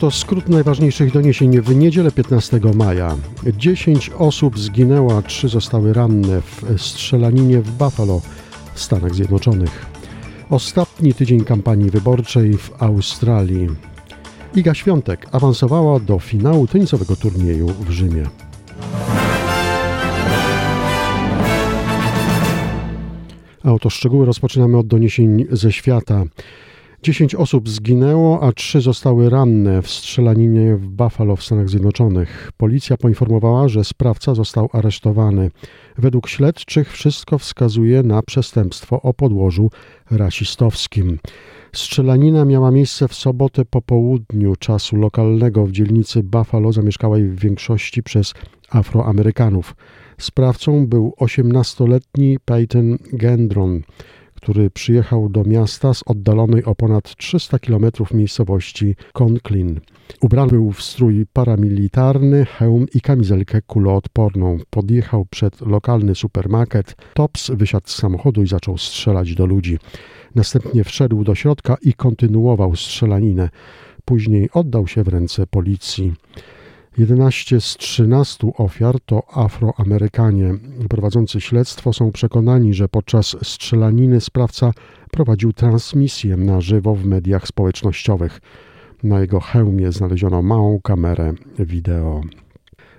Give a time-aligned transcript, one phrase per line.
[0.00, 3.16] Oto skrót najważniejszych doniesień w niedzielę 15 maja.
[3.56, 8.20] 10 osób zginęło, a 3 zostały ranne w strzelaninie w Buffalo
[8.74, 9.86] w Stanach Zjednoczonych.
[10.50, 13.68] Ostatni tydzień kampanii wyborczej w Australii.
[14.54, 18.26] Iga Świątek awansowała do finału tenisowego turnieju w Rzymie.
[23.64, 26.24] A oto szczegóły rozpoczynamy od doniesień ze świata.
[27.02, 32.50] 10 osób zginęło, a 3 zostały ranne w strzelaninie w Buffalo w Stanach Zjednoczonych.
[32.56, 35.50] Policja poinformowała, że sprawca został aresztowany.
[35.98, 39.70] Według śledczych wszystko wskazuje na przestępstwo o podłożu
[40.10, 41.18] rasistowskim.
[41.72, 48.02] Strzelanina miała miejsce w sobotę po południu czasu lokalnego w dzielnicy Buffalo, zamieszkałej w większości
[48.02, 48.34] przez
[48.70, 49.76] Afroamerykanów.
[50.18, 53.82] Sprawcą był 18-letni Peyton Gendron
[54.40, 59.80] który przyjechał do miasta z oddalonej o ponad 300 km miejscowości Conklin.
[60.20, 64.58] Ubrany był w strój paramilitarny, hełm i kamizelkę kuloodporną.
[64.70, 66.96] Podjechał przed lokalny supermarket.
[67.14, 69.78] Tops wysiadł z samochodu i zaczął strzelać do ludzi.
[70.34, 73.48] Następnie wszedł do środka i kontynuował strzelaninę.
[74.04, 76.12] Później oddał się w ręce policji.
[76.98, 80.54] 11 z 13 ofiar to Afroamerykanie.
[80.88, 84.72] Prowadzący śledztwo są przekonani, że podczas strzelaniny sprawca
[85.10, 88.40] prowadził transmisję na żywo w mediach społecznościowych.
[89.02, 92.20] Na jego hełmie znaleziono małą kamerę wideo.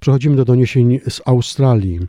[0.00, 2.00] Przechodzimy do doniesień z Australii.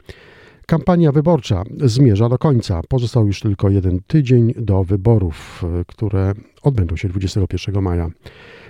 [0.69, 2.81] Kampania wyborcza zmierza do końca.
[2.89, 8.09] Pozostał już tylko jeden tydzień do wyborów, które odbędą się 21 maja.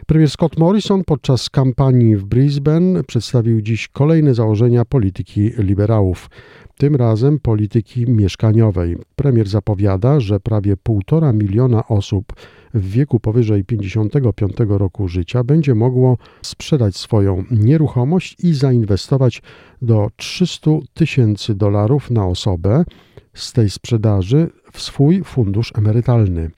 [0.08, 6.30] Premier Scott Morrison podczas kampanii w Brisbane przedstawił dziś kolejne założenia polityki liberałów,
[6.80, 8.98] tym razem polityki mieszkaniowej.
[9.16, 12.34] Premier zapowiada, że prawie półtora miliona osób
[12.74, 19.42] w wieku powyżej 55 roku życia będzie mogło sprzedać swoją nieruchomość i zainwestować
[19.82, 22.84] do 300 tysięcy dolarów na osobę
[23.34, 26.52] z tej sprzedaży w swój fundusz emerytalny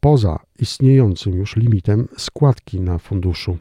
[0.00, 3.58] poza istniejącym już limitem składki na funduszu.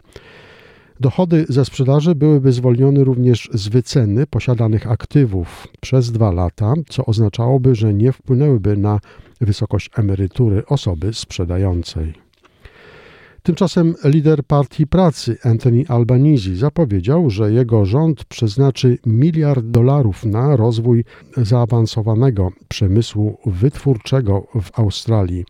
[1.01, 7.75] Dochody ze sprzedaży byłyby zwolnione również z wyceny posiadanych aktywów przez dwa lata, co oznaczałoby,
[7.75, 8.99] że nie wpłynęłyby na
[9.41, 12.13] wysokość emerytury osoby sprzedającej.
[13.43, 21.03] Tymczasem lider Partii Pracy Anthony Albanese zapowiedział, że jego rząd przeznaczy miliard dolarów na rozwój
[21.37, 25.45] zaawansowanego przemysłu wytwórczego w Australii.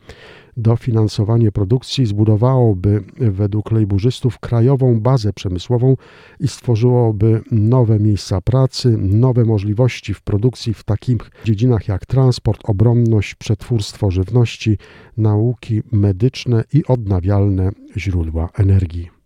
[0.61, 5.95] Dofinansowanie produkcji zbudowałoby według lejburzystów krajową bazę przemysłową
[6.39, 13.35] i stworzyłoby nowe miejsca pracy, nowe możliwości w produkcji w takich dziedzinach jak transport, obronność,
[13.35, 14.77] przetwórstwo żywności,
[15.17, 19.20] nauki medyczne i odnawialne źródła energii.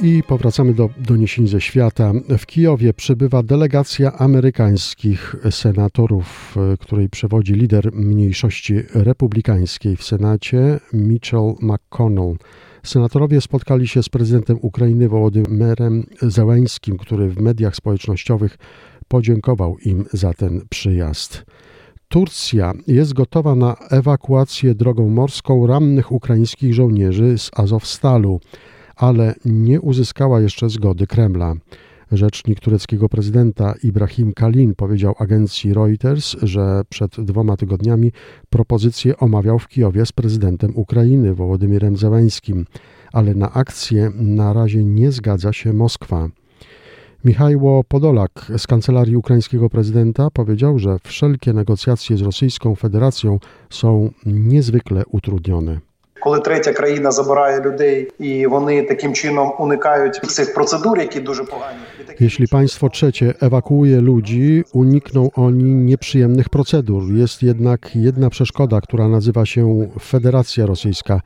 [0.00, 2.12] I powracamy do doniesień ze świata.
[2.38, 12.36] W Kijowie przybywa delegacja amerykańskich senatorów, której przewodzi lider mniejszości republikańskiej w Senacie Mitchell McConnell.
[12.82, 18.58] Senatorowie spotkali się z prezydentem Ukrainy Wołodymyrem Zełęńskim, który w mediach społecznościowych
[19.08, 21.44] podziękował im za ten przyjazd.
[22.08, 28.40] Turcja jest gotowa na ewakuację drogą morską rannych ukraińskich żołnierzy z Azowstalu
[28.98, 31.54] ale nie uzyskała jeszcze zgody Kremla.
[32.12, 38.12] Rzecznik tureckiego prezydenta Ibrahim Kalin powiedział agencji Reuters, że przed dwoma tygodniami
[38.50, 42.66] propozycję omawiał w Kijowie z prezydentem Ukrainy Wołodymirem Zełańskim,
[43.12, 46.28] ale na akcję na razie nie zgadza się Moskwa.
[47.24, 53.38] Michajło Podolak z kancelarii ukraińskiego prezydenta powiedział, że wszelkie negocjacje z Rosyjską Federacją
[53.70, 55.87] są niezwykle utrudnione
[56.19, 61.79] Коли третя країна забирає людей і вони таким чином unikають цих процедур, які дуже погані.
[62.19, 67.03] Jeśli państwo trzecie ewakuuje ludzi, unikną oni nieprzyjemnych procedur.
[67.13, 71.21] Jest jednak jedna przeszkoda, która nazywa się Federacja Rosyjska.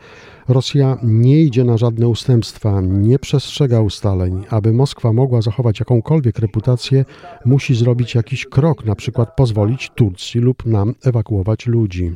[0.48, 4.44] Rosja nie idzie na żadne ustępstwa, nie przestrzega ustaleń.
[4.50, 7.06] Aby Moskwa mogła zachować jakąkolwiek reputację,
[7.46, 12.16] musi zrobić jakiś krok, na przykład pozwolić Turcji lub nam ewakuować ludzi.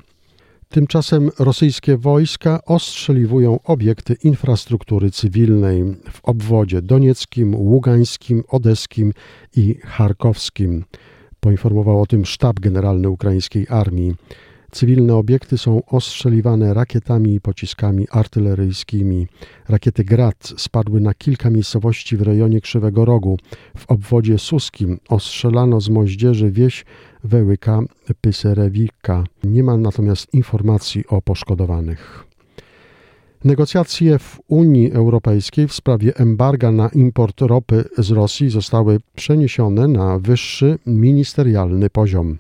[0.68, 9.12] Tymczasem rosyjskie wojska ostrzeliwują obiekty infrastruktury cywilnej w obwodzie donieckim, ługańskim, odeskim
[9.56, 10.84] i charkowskim.
[11.40, 14.14] Poinformował o tym sztab generalny ukraińskiej armii.
[14.70, 19.26] Cywilne obiekty są ostrzeliwane rakietami i pociskami artyleryjskimi.
[19.68, 23.38] Rakiety Grad spadły na kilka miejscowości w rejonie Krzywego Rogu.
[23.76, 26.84] W obwodzie suskim ostrzelano z moździerzy wieś
[27.26, 27.80] Wełyka
[28.20, 29.24] Pyserewika.
[29.44, 32.24] Nie ma natomiast informacji o poszkodowanych.
[33.44, 40.18] Negocjacje w Unii Europejskiej w sprawie embarga na import ropy z Rosji zostały przeniesione na
[40.18, 42.36] wyższy ministerialny poziom.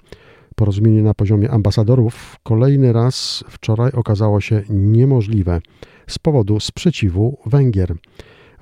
[0.54, 5.60] Porozumienie na poziomie ambasadorów kolejny raz wczoraj okazało się niemożliwe
[6.06, 7.94] z powodu sprzeciwu Węgier.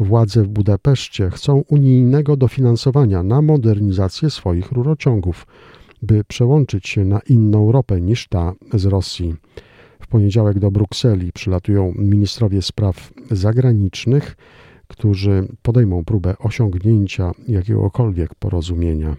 [0.00, 5.46] Władze w Budapeszcie chcą unijnego dofinansowania na modernizację swoich rurociągów,
[6.02, 9.34] by przełączyć się na inną ropę niż ta z Rosji.
[10.00, 14.36] W poniedziałek do Brukseli przylatują ministrowie spraw zagranicznych,
[14.88, 19.16] którzy podejmą próbę osiągnięcia jakiegokolwiek porozumienia.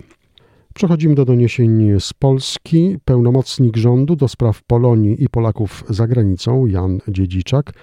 [0.74, 2.98] Przechodzimy do doniesień z Polski.
[3.06, 7.74] Pełnomocnik rządu do spraw Polonii i Polaków za granicą, Jan Dziedziczak,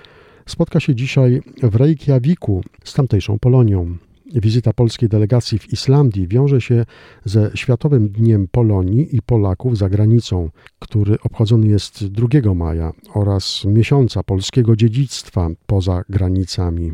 [0.46, 3.96] spotka się dzisiaj w Reykjaviku z tamtejszą Polonią.
[4.34, 6.84] Wizyta polskiej delegacji w Islandii wiąże się
[7.24, 14.22] ze Światowym Dniem Polonii i Polaków za granicą, który obchodzony jest 2 maja oraz miesiąca
[14.22, 16.92] polskiego dziedzictwa poza granicami.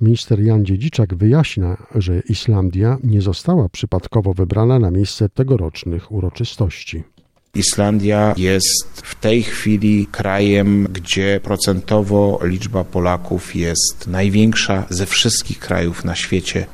[0.00, 7.13] Minister Jan Dziedziczak wyjaśnia, że Islandia nie została przypadkowo wybrana na miejsce tegorocznych uroczystości.
[7.54, 16.04] Islandia jest w tej chwili krajem, gdzie procentowo liczba Polaków jest największa ze wszystkich krajów
[16.04, 16.66] na świecie.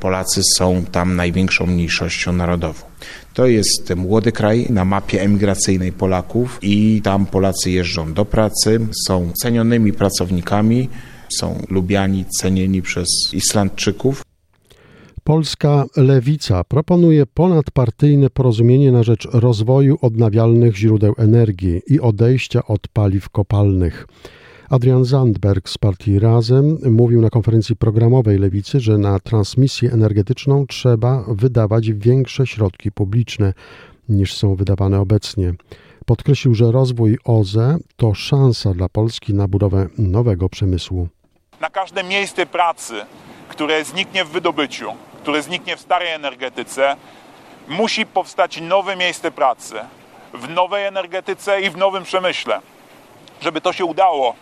[0.00, 2.80] Polacy są tam największą mniejszością narodową.
[3.34, 9.32] To jest młody kraj na mapie emigracyjnej Polaków i tam Polacy jeżdżą do pracy, są
[9.42, 10.88] cenionymi pracownikami,
[11.38, 14.27] są lubiani, cenieni przez Islandczyków.
[15.28, 23.28] Polska lewica proponuje ponadpartyjne porozumienie na rzecz rozwoju odnawialnych źródeł energii i odejścia od paliw
[23.28, 24.06] kopalnych.
[24.70, 31.24] Adrian Zandberg z partii Razem mówił na konferencji programowej Lewicy, że na transmisję energetyczną trzeba
[31.28, 33.52] wydawać większe środki publiczne
[34.08, 35.54] niż są wydawane obecnie.
[36.06, 41.08] Podkreślił, że rozwój OZE to szansa dla Polski na budowę nowego przemysłu.
[41.60, 42.94] Na każde miejsce pracy,
[43.48, 44.86] które zniknie w wydobyciu,
[45.28, 46.96] które zniknie w starej energetyce,
[47.68, 49.80] musi powstać nowe miejsce pracy
[50.34, 52.60] w nowej energetyce i w nowym przemyśle.
[53.40, 54.34] Żeby to się udało,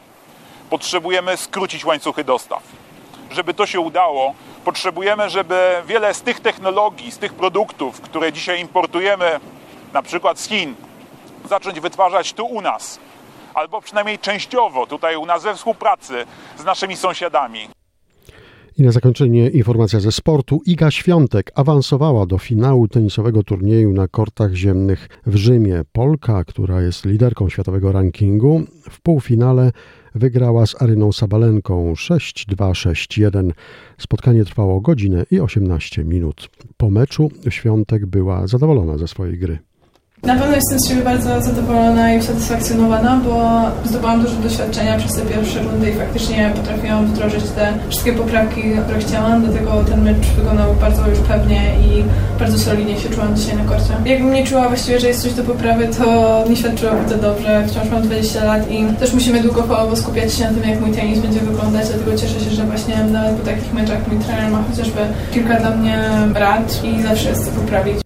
[0.71, 2.63] potrzebujemy skrócić łańcuchy dostaw.
[3.31, 4.35] Żeby to się udało,
[4.65, 9.41] potrzebujemy, żeby wiele z tych technologii, z tych produktów, które dzisiaj importujemy,
[9.93, 10.75] na przykład z Chin,
[11.45, 12.99] zacząć wytwarzać tu u nas,
[13.55, 16.27] albo przynajmniej częściowo tutaj u nas we współpracy
[16.59, 17.69] z naszymi sąsiadami.
[18.79, 20.61] I na zakończenie informacja ze sportu.
[20.67, 25.83] Iga Świątek awansowała do finału tenisowego turnieju na kortach ziemnych w Rzymie.
[25.93, 29.73] Polka, która jest liderką światowego rankingu, w półfinale
[30.15, 33.51] wygrała z Aryną Sabalenką 6-2-6-1.
[33.99, 36.49] Spotkanie trwało godzinę i 18 minut.
[36.77, 39.59] Po meczu Świątek była zadowolona ze swojej gry.
[40.23, 45.23] Na pewno jestem z siebie bardzo zadowolona i usatysfakcjonowana, bo zdobyłam dużo doświadczenia przez te
[45.23, 50.75] pierwsze rundy i faktycznie potrafiłam wdrożyć te wszystkie poprawki, które chciałam, dlatego ten mecz wyglądał
[50.75, 52.05] bardzo już pewnie i
[52.39, 53.93] bardzo solidnie się czułam dzisiaj na korcie.
[54.05, 57.65] Jakbym nie czuła właściwie, że jest coś do poprawy, to nie świadczyłoby to dobrze.
[57.69, 61.19] Wciąż mam 20 lat i też musimy długofalowo skupiać się na tym, jak mój tenis
[61.19, 65.01] będzie wyglądać, dlatego cieszę się, że właśnie nawet po takich meczach mój trener ma chociażby
[65.35, 65.99] kilka dla mnie
[66.35, 68.06] rad i zawsze jest poprawić.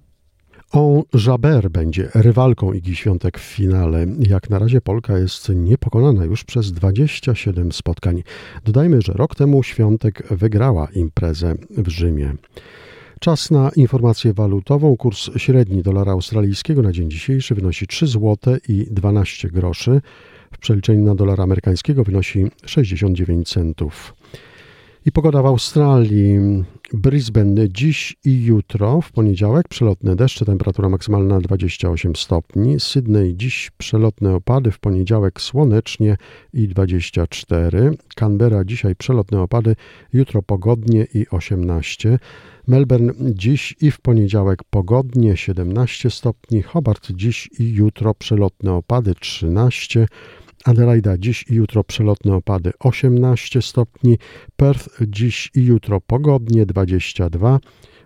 [0.72, 4.06] On Jaber będzie rywalką Igi Świątek w finale.
[4.18, 8.22] Jak na razie Polka jest niepokonana już przez 27 spotkań.
[8.64, 12.34] Dodajmy, że rok temu Świątek wygrała imprezę w Rzymie.
[13.20, 14.96] Czas na informację walutową.
[14.96, 18.36] Kurs średni dolara australijskiego na dzień dzisiejszy wynosi 3 zł
[18.68, 20.00] i 12 groszy.
[20.52, 24.14] W przeliczeniu na dolara amerykańskiego wynosi 69 centów.
[25.06, 26.38] I pogoda w Australii.
[26.94, 32.80] Brisbane dziś i jutro, w poniedziałek przelotne deszcze, temperatura maksymalna 28 stopni.
[32.80, 36.16] Sydney dziś przelotne opady, w poniedziałek słonecznie
[36.52, 37.90] i 24.
[38.14, 39.76] Canberra dzisiaj przelotne opady,
[40.12, 42.18] jutro pogodnie i 18.
[42.66, 46.62] Melbourne dziś i w poniedziałek pogodnie 17 stopni.
[46.62, 50.06] Hobart dziś i jutro przelotne opady 13.
[50.64, 54.18] Adelaida dziś i jutro przelotne opady 18 stopni,
[54.56, 57.60] Perth dziś i jutro pogodnie 22,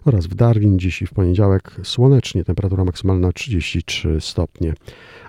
[0.04, 4.74] oraz w Darwin dziś i w poniedziałek słonecznie, temperatura maksymalna 33 stopnie.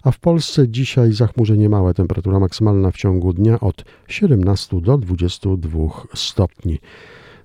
[0.03, 5.79] A w Polsce dzisiaj zachmurzenie małe, temperatura maksymalna w ciągu dnia od 17 do 22
[6.13, 6.79] stopni.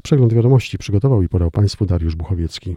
[0.02, 2.76] Przegląd wiadomości przygotował i podał Państwu Dariusz Buchowiecki.